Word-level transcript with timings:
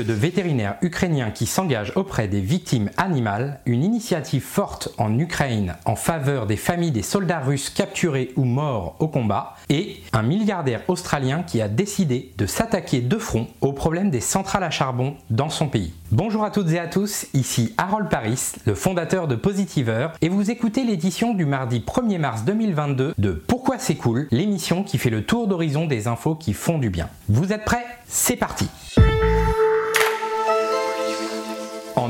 De 0.00 0.14
vétérinaires 0.14 0.76
ukrainiens 0.80 1.30
qui 1.30 1.44
s'engagent 1.44 1.92
auprès 1.94 2.26
des 2.26 2.40
victimes 2.40 2.90
animales, 2.96 3.60
une 3.66 3.84
initiative 3.84 4.42
forte 4.42 4.88
en 4.96 5.18
Ukraine 5.18 5.74
en 5.84 5.94
faveur 5.94 6.46
des 6.46 6.56
familles 6.56 6.90
des 6.90 7.02
soldats 7.02 7.40
russes 7.40 7.68
capturés 7.68 8.32
ou 8.36 8.44
morts 8.44 8.96
au 8.98 9.08
combat, 9.08 9.56
et 9.68 10.00
un 10.14 10.22
milliardaire 10.22 10.82
australien 10.88 11.42
qui 11.42 11.60
a 11.60 11.68
décidé 11.68 12.32
de 12.38 12.46
s'attaquer 12.46 13.02
de 13.02 13.18
front 13.18 13.48
au 13.60 13.72
problème 13.72 14.10
des 14.10 14.20
centrales 14.20 14.64
à 14.64 14.70
charbon 14.70 15.16
dans 15.28 15.50
son 15.50 15.68
pays. 15.68 15.92
Bonjour 16.12 16.44
à 16.44 16.50
toutes 16.50 16.70
et 16.70 16.78
à 16.78 16.86
tous, 16.86 17.26
ici 17.34 17.74
Harold 17.76 18.08
Paris, 18.08 18.52
le 18.64 18.74
fondateur 18.74 19.28
de 19.28 19.36
Positiver, 19.36 20.08
et 20.22 20.30
vous 20.30 20.50
écoutez 20.50 20.82
l'édition 20.82 21.34
du 21.34 21.44
mardi 21.44 21.84
1er 21.86 22.18
mars 22.18 22.44
2022 22.44 23.14
de 23.18 23.32
Pourquoi 23.32 23.78
c'est 23.78 23.96
cool, 23.96 24.28
l'émission 24.30 24.82
qui 24.82 24.96
fait 24.96 25.10
le 25.10 25.24
tour 25.24 25.46
d'horizon 25.46 25.86
des 25.86 26.08
infos 26.08 26.36
qui 26.36 26.54
font 26.54 26.78
du 26.78 26.88
bien. 26.88 27.10
Vous 27.28 27.52
êtes 27.52 27.66
prêts? 27.66 27.84
C'est 28.08 28.36
parti 28.36 28.66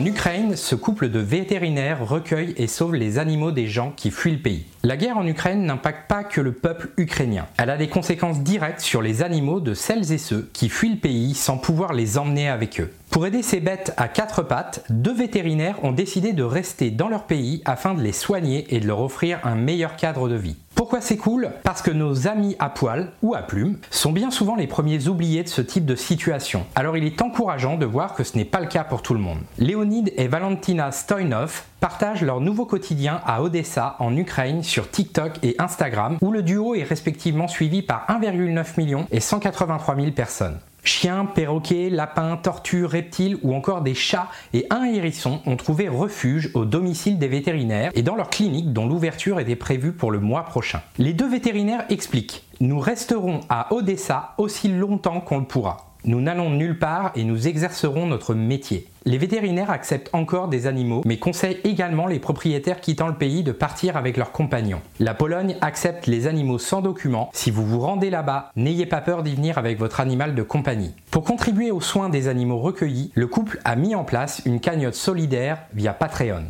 En 0.01 0.07
Ukraine, 0.07 0.57
ce 0.57 0.75
couple 0.75 1.11
de 1.11 1.19
vétérinaires 1.19 2.09
recueille 2.09 2.55
et 2.57 2.69
sauve 2.69 2.95
les 2.95 3.19
animaux 3.19 3.53
des 3.53 3.67
gens 3.67 3.93
qui 3.95 4.11
fuient 4.11 4.33
le 4.33 4.39
pays. 4.39 4.65
La 4.83 4.97
guerre 4.97 5.19
en 5.19 5.27
Ukraine 5.27 5.67
n'impacte 5.67 6.09
pas 6.09 6.25
que 6.25 6.41
le 6.41 6.53
peuple 6.53 6.89
ukrainien. 6.97 7.47
Elle 7.59 7.69
a 7.69 7.77
des 7.77 7.91
conséquences 7.91 8.41
directes 8.41 8.81
sur 8.81 9.03
les 9.03 9.23
animaux 9.23 9.61
de 9.61 9.75
celles 9.75 10.11
et 10.11 10.17
ceux 10.17 10.49
qui 10.55 10.71
fuient 10.71 10.95
le 10.95 11.01
pays 11.01 11.35
sans 11.35 11.59
pouvoir 11.59 11.93
les 11.93 12.17
emmener 12.17 12.49
avec 12.49 12.81
eux. 12.81 12.91
Pour 13.11 13.27
aider 13.27 13.43
ces 13.43 13.61
bêtes 13.61 13.93
à 13.99 14.09
quatre 14.09 14.43
pattes, 14.43 14.85
deux 14.89 15.13
vétérinaires 15.13 15.85
ont 15.85 15.93
décidé 15.93 16.33
de 16.33 16.45
rester 16.45 16.91
dans 16.91 17.09
leur 17.09 17.25
pays 17.25 17.61
afin 17.67 17.93
de 17.93 18.01
les 18.01 18.13
soigner 18.13 18.75
et 18.75 18.81
de 18.81 18.87
leur 18.87 19.01
offrir 19.01 19.41
un 19.45 19.55
meilleur 19.55 19.97
cadre 19.97 20.31
de 20.31 20.37
vie. 20.37 20.57
Pourquoi 20.81 21.03
c'est 21.03 21.19
cool? 21.19 21.51
Parce 21.63 21.83
que 21.83 21.91
nos 21.91 22.27
amis 22.27 22.57
à 22.59 22.71
poil 22.71 23.13
ou 23.21 23.35
à 23.35 23.43
plumes 23.43 23.77
sont 23.91 24.13
bien 24.13 24.31
souvent 24.31 24.57
les 24.57 24.67
premiers 24.67 25.09
oubliés 25.09 25.43
de 25.43 25.49
ce 25.51 25.61
type 25.61 25.85
de 25.85 25.95
situation. 25.95 26.65
Alors 26.75 26.97
il 26.97 27.05
est 27.05 27.21
encourageant 27.21 27.77
de 27.77 27.85
voir 27.85 28.15
que 28.15 28.25
ce 28.25 28.39
n'est 28.39 28.47
pas 28.47 28.61
le 28.61 28.67
cas 28.67 28.83
pour 28.83 29.03
tout 29.03 29.13
le 29.13 29.21
monde. 29.21 29.41
Léonide 29.59 30.11
et 30.17 30.27
Valentina 30.27 30.91
Stoinov 30.91 31.65
partagent 31.81 32.23
leur 32.23 32.41
nouveau 32.41 32.65
quotidien 32.65 33.21
à 33.27 33.43
Odessa 33.43 33.97
en 33.99 34.17
Ukraine 34.17 34.63
sur 34.63 34.91
TikTok 34.91 35.33
et 35.43 35.55
Instagram 35.59 36.17
où 36.23 36.33
le 36.33 36.43
duo 36.43 36.75
est 36.75 36.83
respectivement 36.83 37.47
suivi 37.47 37.83
par 37.83 38.07
1,9 38.09 38.79
million 38.79 39.07
et 39.11 39.21
183 39.21 39.97
000 39.97 40.13
personnes. 40.13 40.61
Chiens, 40.83 41.27
perroquets, 41.27 41.91
lapins, 41.91 42.37
tortues, 42.37 42.85
reptiles 42.85 43.39
ou 43.43 43.55
encore 43.55 43.83
des 43.83 43.95
chats 43.95 44.29
et 44.53 44.67
un 44.71 44.85
hérisson 44.85 45.41
ont 45.47 45.57
trouvé 45.57 45.89
refuge 45.89 46.51
au 46.55 46.65
domicile 46.65 47.19
des 47.19 47.29
vétérinaires 47.29 47.91
et 47.95 48.03
dans 48.03 48.17
leur 48.17 48.31
clinique 48.31 48.73
dont 48.73 48.87
l'ouverture 48.87 49.41
était 49.41 49.57
prévue 49.57 49.93
pour 49.93 50.11
le 50.11 50.21
mois 50.21 50.45
prochain. 50.45 50.81
Les 50.99 51.13
deux 51.13 51.29
vétérinaires 51.29 51.85
expliquent 51.89 52.45
Nous 52.61 52.79
resterons 52.79 53.41
à 53.49 53.73
Odessa 53.75 54.35
aussi 54.39 54.69
longtemps 54.69 55.21
qu'on 55.21 55.39
le 55.39 55.45
pourra. 55.45 55.90
Nous 56.05 56.21
n'allons 56.21 56.51
nulle 56.51 56.79
part 56.79 57.13
et 57.15 57.25
nous 57.25 57.47
exercerons 57.47 58.07
notre 58.07 58.35
métier. 58.35 58.89
Les 59.05 59.19
vétérinaires 59.19 59.71
acceptent 59.71 60.11
encore 60.15 60.49
des 60.49 60.67
animaux, 60.67 61.03
mais 61.05 61.19
conseillent 61.19 61.61
également 61.65 62.07
les 62.07 62.19
propriétaires 62.19 62.81
quittant 62.81 63.09
le 63.09 63.15
pays 63.15 63.43
de 63.43 63.53
partir 63.53 63.97
avec 63.97 64.17
leurs 64.17 64.33
compagnons. 64.33 64.81
La 64.99 65.15
Pologne 65.15 65.57
accepte 65.61 66.07
les 66.07 66.27
animaux 66.27 66.59
sans 66.59 66.81
document. 66.81 67.31
Si 67.33 67.51
vous 67.51 67.67
vous 67.67 67.81
rendez 67.81 68.09
là-bas, 68.09 68.51
n'ayez 68.57 68.87
pas 68.87 69.01
peur 69.01 69.23
d'y 69.23 69.35
venir 69.35 69.59
avec 69.59 69.79
votre 69.79 70.01
animal 70.01 70.35
de 70.35 70.43
compagnie. 70.43 70.95
Pour 71.11 71.25
contribuer 71.25 71.71
aux 71.71 71.81
soins 71.81 72.09
des 72.09 72.29
animaux 72.29 72.59
recueillis, 72.59 73.11
le 73.15 73.27
couple 73.27 73.61
a 73.65 73.77
mis 73.77 73.95
en 73.95 74.05
place 74.05 74.43
une 74.47 74.61
cagnotte 74.61 74.95
solidaire 74.95 75.59
via 75.75 75.93
Patreon. 75.93 76.45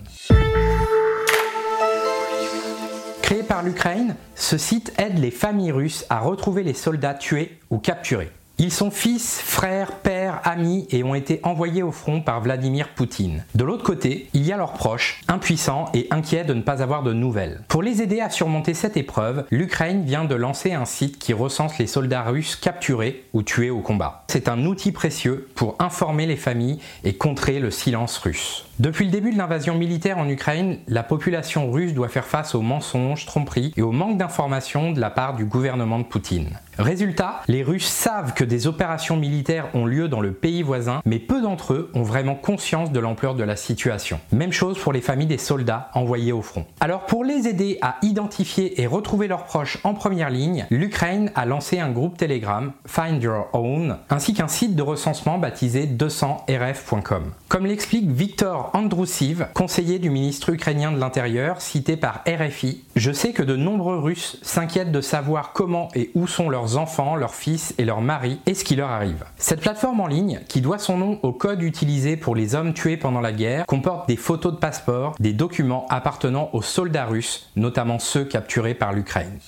Créé 3.22 3.42
par 3.44 3.62
l'Ukraine, 3.62 4.16
ce 4.34 4.58
site 4.58 4.92
aide 4.98 5.18
les 5.18 5.30
familles 5.30 5.72
russes 5.72 6.04
à 6.08 6.18
retrouver 6.18 6.64
les 6.64 6.74
soldats 6.74 7.14
tués 7.14 7.58
ou 7.70 7.78
capturés. 7.78 8.30
Ils 8.62 8.70
sont 8.70 8.90
fils, 8.90 9.40
frères, 9.42 9.92
pères, 9.92 10.42
amis 10.44 10.86
et 10.90 11.02
ont 11.02 11.14
été 11.14 11.40
envoyés 11.44 11.82
au 11.82 11.92
front 11.92 12.20
par 12.20 12.42
Vladimir 12.42 12.90
Poutine. 12.90 13.42
De 13.54 13.64
l'autre 13.64 13.84
côté, 13.84 14.28
il 14.34 14.44
y 14.44 14.52
a 14.52 14.58
leurs 14.58 14.74
proches, 14.74 15.22
impuissants 15.28 15.86
et 15.94 16.08
inquiets 16.10 16.44
de 16.44 16.52
ne 16.52 16.60
pas 16.60 16.82
avoir 16.82 17.02
de 17.02 17.14
nouvelles. 17.14 17.62
Pour 17.68 17.82
les 17.82 18.02
aider 18.02 18.20
à 18.20 18.28
surmonter 18.28 18.74
cette 18.74 18.98
épreuve, 18.98 19.46
l'Ukraine 19.50 20.04
vient 20.04 20.26
de 20.26 20.34
lancer 20.34 20.74
un 20.74 20.84
site 20.84 21.18
qui 21.18 21.32
recense 21.32 21.78
les 21.78 21.86
soldats 21.86 22.24
russes 22.24 22.54
capturés 22.54 23.24
ou 23.32 23.42
tués 23.42 23.70
au 23.70 23.80
combat. 23.80 24.24
C'est 24.28 24.46
un 24.46 24.66
outil 24.66 24.92
précieux 24.92 25.48
pour 25.54 25.76
informer 25.78 26.26
les 26.26 26.36
familles 26.36 26.80
et 27.02 27.14
contrer 27.14 27.60
le 27.60 27.70
silence 27.70 28.18
russe. 28.18 28.66
Depuis 28.78 29.06
le 29.06 29.10
début 29.10 29.32
de 29.32 29.38
l'invasion 29.38 29.74
militaire 29.74 30.18
en 30.18 30.28
Ukraine, 30.28 30.80
la 30.86 31.02
population 31.02 31.70
russe 31.70 31.94
doit 31.94 32.08
faire 32.08 32.26
face 32.26 32.54
aux 32.54 32.62
mensonges, 32.62 33.24
tromperies 33.24 33.72
et 33.78 33.82
au 33.82 33.92
manque 33.92 34.18
d'informations 34.18 34.92
de 34.92 35.00
la 35.00 35.10
part 35.10 35.34
du 35.34 35.46
gouvernement 35.46 35.98
de 35.98 36.04
Poutine. 36.04 36.58
Résultat, 36.80 37.42
les 37.46 37.62
Russes 37.62 37.86
savent 37.86 38.32
que 38.32 38.42
des 38.42 38.66
opérations 38.66 39.16
militaires 39.16 39.68
ont 39.74 39.84
lieu 39.84 40.08
dans 40.08 40.22
le 40.22 40.32
pays 40.32 40.62
voisin, 40.62 41.02
mais 41.04 41.18
peu 41.18 41.42
d'entre 41.42 41.74
eux 41.74 41.90
ont 41.94 42.02
vraiment 42.02 42.34
conscience 42.34 42.90
de 42.90 42.98
l'ampleur 43.00 43.34
de 43.34 43.44
la 43.44 43.56
situation. 43.56 44.18
Même 44.32 44.52
chose 44.52 44.78
pour 44.78 44.94
les 44.94 45.02
familles 45.02 45.26
des 45.26 45.36
soldats 45.36 45.90
envoyés 45.92 46.32
au 46.32 46.40
front. 46.40 46.64
Alors 46.80 47.04
pour 47.04 47.22
les 47.22 47.48
aider 47.48 47.78
à 47.82 47.96
identifier 48.00 48.80
et 48.80 48.86
retrouver 48.86 49.28
leurs 49.28 49.44
proches 49.44 49.78
en 49.84 49.92
première 49.92 50.30
ligne, 50.30 50.66
l'Ukraine 50.70 51.30
a 51.34 51.44
lancé 51.44 51.78
un 51.78 51.90
groupe 51.90 52.16
Telegram, 52.16 52.72
Find 52.86 53.22
Your 53.22 53.48
Own, 53.52 53.98
ainsi 54.08 54.32
qu'un 54.32 54.48
site 54.48 54.74
de 54.74 54.82
recensement 54.82 55.36
baptisé 55.36 55.86
200rf.com. 55.86 57.32
Comme 57.48 57.66
l'explique 57.66 58.10
Victor 58.10 58.70
Androussiv, 58.72 59.48
conseiller 59.52 59.98
du 59.98 60.08
ministre 60.08 60.48
ukrainien 60.50 60.92
de 60.92 60.98
l'Intérieur, 60.98 61.60
cité 61.60 61.98
par 61.98 62.24
RFI, 62.26 62.84
je 62.96 63.12
sais 63.12 63.32
que 63.32 63.42
de 63.42 63.56
nombreux 63.56 63.98
Russes 63.98 64.38
s'inquiètent 64.40 64.92
de 64.92 65.00
savoir 65.02 65.52
comment 65.52 65.88
et 65.94 66.10
où 66.14 66.26
sont 66.26 66.48
leurs 66.48 66.69
enfants, 66.76 67.16
leurs 67.16 67.34
fils 67.34 67.74
et 67.78 67.84
leurs 67.84 68.00
maris 68.00 68.40
et 68.46 68.54
ce 68.54 68.64
qui 68.64 68.76
leur 68.76 68.90
arrive. 68.90 69.24
Cette 69.36 69.60
plateforme 69.60 70.00
en 70.00 70.06
ligne, 70.06 70.40
qui 70.48 70.60
doit 70.60 70.78
son 70.78 70.98
nom 70.98 71.18
au 71.22 71.32
code 71.32 71.62
utilisé 71.62 72.16
pour 72.16 72.34
les 72.34 72.54
hommes 72.54 72.74
tués 72.74 72.96
pendant 72.96 73.20
la 73.20 73.32
guerre, 73.32 73.66
comporte 73.66 74.08
des 74.08 74.16
photos 74.16 74.52
de 74.52 74.58
passeports, 74.58 75.14
des 75.18 75.32
documents 75.32 75.86
appartenant 75.88 76.50
aux 76.52 76.62
soldats 76.62 77.06
russes, 77.06 77.50
notamment 77.56 77.98
ceux 77.98 78.24
capturés 78.24 78.74
par 78.74 78.92
l'Ukraine. 78.92 79.38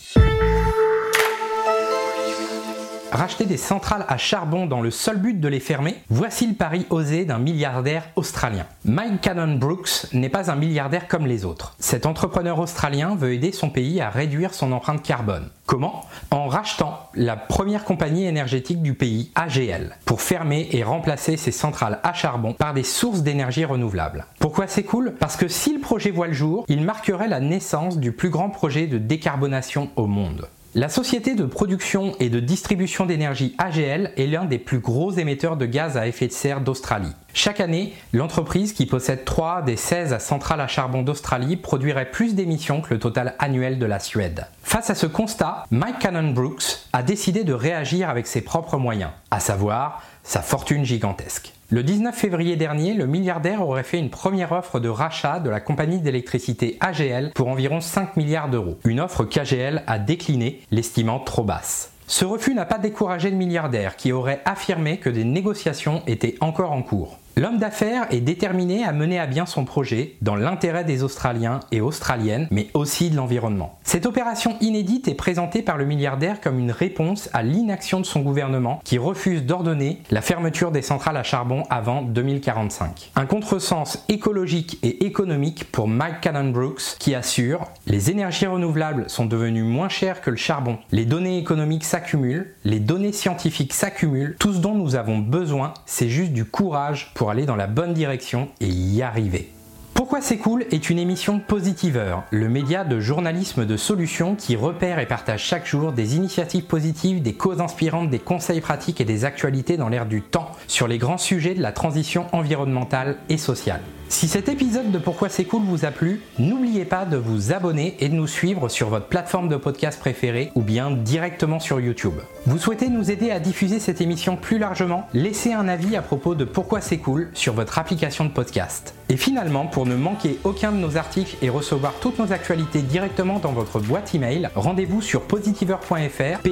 Racheter 3.13 3.45
des 3.45 3.59
centrales 3.59 4.07
à 4.09 4.17
charbon 4.17 4.65
dans 4.65 4.81
le 4.81 4.91
seul 4.91 5.19
but 5.19 5.39
de 5.39 5.47
les 5.47 5.61
fermer, 5.61 5.97
voici 6.09 6.47
le 6.47 6.55
pari 6.55 6.87
osé 6.89 7.27
d'un 7.27 7.37
milliardaire 7.37 8.09
australien. 8.17 8.65
Mike 8.87 9.21
Cannon 9.21 9.57
Brooks 9.57 10.07
n'est 10.15 10.31
pas 10.31 10.51
un 10.51 10.57
milliardaire 10.57 11.09
comme 11.09 11.27
les 11.27 11.45
autres. 11.45 11.77
Cet 11.79 12.07
entrepreneur 12.07 12.59
australien 12.59 13.15
veut 13.15 13.35
aider 13.35 13.53
son 13.53 13.69
pays 13.69 14.01
à 14.01 14.09
réduire 14.09 14.55
son 14.55 14.73
empreinte 14.73 15.03
carbone. 15.03 15.51
Comment? 15.67 16.07
En 16.31 16.49
rachetant 16.49 17.11
la 17.13 17.37
première 17.37 17.85
compagnie 17.85 18.25
énergétique 18.25 18.81
du 18.81 18.95
pays, 18.95 19.31
AGL, 19.35 19.95
pour 20.07 20.23
fermer 20.23 20.71
et 20.73 20.83
remplacer 20.83 21.37
ses 21.37 21.53
centrales 21.53 22.01
à 22.05 22.15
charbon 22.15 22.55
par 22.55 22.73
des 22.73 22.83
sources 22.83 23.21
d'énergie 23.21 23.67
renouvelables. 23.67 24.25
Pourquoi 24.39 24.69
c'est 24.69 24.85
cool? 24.85 25.13
Parce 25.21 25.37
que 25.37 25.49
si 25.49 25.75
le 25.75 25.81
projet 25.81 26.13
voit 26.13 26.29
le 26.29 26.33
jour, 26.33 26.65
il 26.67 26.83
marquerait 26.83 27.29
la 27.29 27.41
naissance 27.41 27.99
du 27.99 28.13
plus 28.13 28.31
grand 28.31 28.49
projet 28.49 28.87
de 28.87 28.97
décarbonation 28.97 29.91
au 29.97 30.07
monde. 30.07 30.49
La 30.75 30.89
société 30.89 31.35
de 31.35 31.45
production 31.45 32.15
et 32.19 32.31
de 32.31 32.41
distribution 32.41 33.05
d'énergie 33.05 33.55
AGL 33.59 34.11
est 34.17 34.27
l'un 34.27 34.47
des 34.47 34.59
plus 34.59 34.79
gros 34.79 35.13
émetteurs 35.13 35.59
de 35.59 35.67
gaz 35.67 35.99
à 35.99 36.07
effet 36.07 36.29
de 36.29 36.33
serre 36.33 36.63
d'Australie. 36.63 37.13
Chaque 37.35 37.61
année, 37.61 37.95
l'entreprise 38.13 38.75
qui 38.75 38.85
possède 38.85 39.25
3 39.25 39.63
des 39.63 39.77
16 39.77 40.19
centrales 40.19 40.61
à 40.61 40.67
charbon 40.67 41.03
d'Australie 41.03 41.57
produirait 41.57 42.11
plus 42.11 42.35
d'émissions 42.35 42.83
que 42.83 42.93
le 42.93 43.01
total 43.01 43.35
annuel 43.39 43.79
de 43.79 43.87
la 43.87 44.01
Suède. 44.01 44.47
Face 44.63 44.91
à 44.91 44.95
ce 44.95 45.07
constat, 45.07 45.65
Mike 45.71 45.99
Cannon 45.99 46.33
Brooks 46.33 46.81
a 46.93 47.03
décidé 47.03 47.43
de 47.45 47.55
réagir 47.55 48.11
avec 48.11 48.27
ses 48.27 48.43
propres 48.43 48.77
moyens, 48.77 49.11
à 49.31 49.41
savoir 49.41 50.03
sa 50.23 50.43
fortune 50.43 50.85
gigantesque. 50.85 51.53
Le 51.71 51.83
19 51.83 52.15
février 52.15 52.57
dernier, 52.57 52.93
le 52.93 53.07
milliardaire 53.07 53.67
aurait 53.67 53.83
fait 53.83 53.99
une 53.99 54.11
première 54.11 54.53
offre 54.53 54.79
de 54.79 54.91
rachat 54.91 55.41
de 55.41 55.49
la 55.49 55.61
compagnie 55.61 56.01
d'électricité 56.01 56.77
AGL 56.81 57.33
pour 57.35 57.49
environ 57.49 57.81
5 57.81 58.17
milliards 58.19 58.51
d'euros. 58.51 58.79
Une 58.85 59.01
offre 59.01 59.25
qu'AGL 59.25 59.83
a 59.87 59.99
déclinée, 59.99 60.61
l'estimant 60.71 61.19
trop 61.19 61.45
basse. 61.45 61.93
Ce 62.07 62.27
refus 62.27 62.53
n'a 62.55 62.67
pas 62.67 62.77
découragé 62.77 63.31
le 63.31 63.37
milliardaire 63.37 63.97
qui 63.97 64.13
aurait 64.13 64.43
affirmé 64.45 64.99
que 64.99 65.09
des 65.09 65.25
négociations 65.25 66.03
étaient 66.07 66.37
encore 66.41 66.73
en 66.73 66.83
cours. 66.83 67.19
L'homme 67.35 67.57
d'affaires 67.57 68.07
est 68.11 68.21
déterminé 68.21 68.85
à 68.85 68.93
mener 68.93 69.19
à 69.19 69.27
bien 69.27 69.47
son 69.47 69.65
projet 69.65 70.17
dans 70.21 70.37
l'intérêt 70.37 70.85
des 70.85 71.03
Australiens 71.03 71.61
et 71.73 71.81
Australiennes, 71.81 72.47
mais 72.51 72.69
aussi 72.75 73.09
de 73.09 73.17
l'environnement. 73.17 73.79
Cette 73.85 74.05
opération 74.05 74.57
inédite 74.61 75.09
est 75.09 75.15
présentée 75.15 75.63
par 75.63 75.79
le 75.79 75.87
milliardaire 75.87 76.43
comme 76.43 76.59
une 76.59 76.71
réponse 76.71 77.31
à 77.33 77.43
l'inaction 77.43 78.01
de 78.01 78.05
son 78.05 78.21
gouvernement 78.21 78.81
qui 78.85 78.99
refuse 78.99 79.45
d'ordonner 79.45 80.03
la 80.11 80.21
fermeture 80.21 80.73
des 80.73 80.83
centrales 80.83 81.17
à 81.17 81.23
charbon 81.23 81.63
avant 81.71 82.03
2045. 82.03 83.13
Un 83.17 83.25
contresens 83.25 84.05
écologique 84.11 84.79
et 84.83 85.07
économique 85.07 85.73
pour 85.73 85.89
Mike 85.89 86.21
Cannon-Brooks 86.21 86.97
qui 86.99 87.15
assure 87.15 87.65
les 87.87 88.11
énergies 88.11 88.47
renouvelables 88.47 89.09
sont 89.09 89.25
devenues 89.25 89.63
moins 89.63 89.89
chères 89.89 90.21
que 90.21 90.31
le 90.31 90.37
charbon, 90.37 90.79
les 90.91 91.07
données 91.07 91.39
économiques 91.39 91.85
s'accumulent, 91.85 92.55
les 92.65 92.79
données 92.79 93.13
scientifiques 93.13 93.73
s'accumulent, 93.73 94.37
tout 94.39 94.53
ce 94.53 94.59
dont 94.59 94.75
nous 94.75 94.97
avons 94.97 95.17
besoin, 95.17 95.73
c'est 95.87 96.11
juste 96.11 96.33
du 96.33 96.45
courage 96.45 97.11
pour 97.15 97.22
aller 97.31 97.47
dans 97.47 97.57
la 97.57 97.67
bonne 97.67 97.95
direction 97.95 98.49
et 98.61 98.67
y 98.67 99.03
arriver. 99.03 99.51
Pourquoi 99.95 100.21
c'est 100.21 100.39
cool 100.39 100.65
est 100.71 100.91
une 100.91 100.99
émission 100.99 101.39
Positiveur, 101.39 102.25
le 102.31 102.49
média 102.49 102.85
de 102.85 102.99
journalisme 102.99 103.67
de 103.67 103.77
solutions 103.77 104.35
qui 104.35 104.57
repère 104.57 104.99
et 104.99 105.07
partage 105.07 105.45
chaque 105.45 105.67
jour 105.67 105.93
des 105.93 106.17
initiatives 106.17 106.65
positives, 106.65 107.23
des 107.23 107.35
causes 107.35 107.61
inspirantes, 107.61 108.11
des 108.11 108.19
conseils 108.19 108.61
pratiques 108.61 109.01
et 109.01 109.05
des 109.05 109.25
actualités 109.25 109.77
dans 109.77 109.89
l'air 109.89 110.07
du 110.07 110.23
temps 110.23 110.51
sur 110.67 110.89
les 110.89 110.99
grands 110.99 111.19
sujets 111.19 111.55
de 111.55 111.63
la 111.63 111.73
transition 111.73 112.27
environnementale 112.33 113.17
et 113.29 113.39
sociale. 113.39 113.81
Si 114.13 114.29
cet 114.29 114.51
épisode 114.51 114.93
de 114.93 114.99
Pourquoi 114.99 115.31
c'est 115.31 115.47
cool 115.47 115.63
vous 115.63 115.87
a 115.87 115.91
plu, 115.91 116.21
n'oubliez 116.39 116.85
pas 116.85 117.07
de 117.07 117.17
vous 117.17 117.55
abonner 117.55 117.97
et 117.99 118.11
de 118.11 118.15
nous 118.15 118.27
suivre 118.27 118.69
sur 118.69 118.91
votre 118.91 119.07
plateforme 119.07 119.49
de 119.49 119.57
podcast 119.57 119.99
préférée 119.99 120.53
ou 120.55 120.61
bien 120.61 120.91
directement 120.91 121.59
sur 121.59 121.81
YouTube. 121.81 122.21
Vous 122.45 122.59
souhaitez 122.59 122.91
nous 122.91 123.11
aider 123.11 123.31
à 123.31 123.41
diffuser 123.41 123.81
cette 123.81 124.03
émission 124.03 124.37
plus 124.37 124.59
largement? 124.59 125.09
Laissez 125.15 125.55
un 125.55 125.67
avis 125.67 125.97
à 125.97 126.03
propos 126.03 126.35
de 126.35 126.45
Pourquoi 126.45 126.83
c'est 126.83 126.99
cool 126.99 127.31
sur 127.33 127.55
votre 127.55 127.79
application 127.79 128.27
de 128.27 128.31
podcast. 128.31 128.95
Et 129.09 129.17
finalement, 129.17 129.67
pour 129.67 129.87
ne 129.87 129.97
manquer 129.97 130.39
aucun 130.45 130.73
de 130.73 130.77
nos 130.77 130.99
articles 130.99 131.37
et 131.41 131.49
recevoir 131.49 131.95
toutes 131.95 132.19
nos 132.19 132.33
actualités 132.33 132.83
directement 132.83 133.39
dans 133.39 133.53
votre 133.53 133.81
boîte 133.81 134.15
email, 134.15 134.51
rendez-vous 134.55 135.01
sur 135.01 135.23
positiveur.fr, 135.23 136.47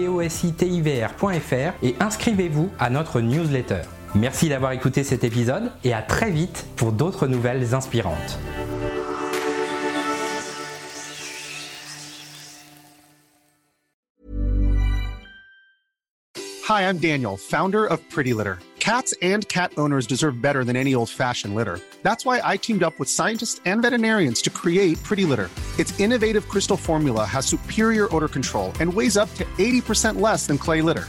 et 1.82 1.94
inscrivez-vous 2.00 2.70
à 2.78 2.88
notre 2.88 3.20
newsletter. 3.20 3.82
Merci 4.14 4.48
d'avoir 4.48 4.72
écouté 4.72 5.04
cet 5.04 5.22
épisode 5.22 5.70
et 5.84 5.92
à 5.92 6.02
très 6.02 6.30
vite 6.30 6.66
pour 6.76 6.92
d'autres 6.92 7.28
nouvelles 7.28 7.74
inspirantes. 7.74 8.38
Hi, 16.68 16.82
I'm 16.82 16.98
Daniel, 16.98 17.36
founder 17.36 17.84
of 17.84 17.98
Pretty 18.10 18.32
Litter. 18.32 18.58
Cats 18.78 19.12
and 19.22 19.46
cat 19.48 19.72
owners 19.76 20.06
deserve 20.06 20.40
better 20.40 20.64
than 20.64 20.76
any 20.76 20.94
old 20.94 21.10
fashioned 21.10 21.54
litter. 21.54 21.80
That's 22.02 22.24
why 22.24 22.40
I 22.42 22.56
teamed 22.56 22.82
up 22.82 22.98
with 22.98 23.08
scientists 23.08 23.60
and 23.64 23.82
veterinarians 23.82 24.40
to 24.42 24.50
create 24.50 25.02
Pretty 25.02 25.24
Litter. 25.24 25.50
Its 25.78 25.98
innovative 26.00 26.48
crystal 26.48 26.76
formula 26.76 27.24
has 27.24 27.44
superior 27.44 28.08
odor 28.14 28.28
control 28.28 28.72
and 28.80 28.92
weighs 28.92 29.16
up 29.16 29.32
to 29.34 29.44
80% 29.58 30.20
less 30.20 30.46
than 30.46 30.58
clay 30.58 30.80
litter. 30.80 31.08